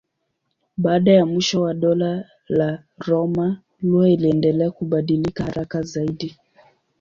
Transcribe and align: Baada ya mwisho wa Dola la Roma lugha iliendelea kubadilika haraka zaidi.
Baada 0.77 1.11
ya 1.11 1.25
mwisho 1.25 1.61
wa 1.61 1.73
Dola 1.73 2.25
la 2.47 2.83
Roma 3.07 3.61
lugha 3.81 4.09
iliendelea 4.09 4.71
kubadilika 4.71 5.43
haraka 5.43 5.81
zaidi. 5.81 6.35